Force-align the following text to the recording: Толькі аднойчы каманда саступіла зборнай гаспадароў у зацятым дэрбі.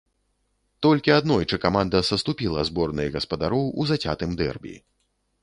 Толькі 0.85 1.13
аднойчы 1.17 1.59
каманда 1.65 2.01
саступіла 2.09 2.65
зборнай 2.71 3.13
гаспадароў 3.17 3.69
у 3.85 3.87
зацятым 3.93 4.31
дэрбі. 4.43 4.75